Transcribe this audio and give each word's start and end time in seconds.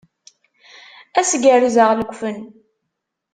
Ad 1.19 1.25
s-gerrzeɣ 1.29 1.89
lekfen. 1.99 2.37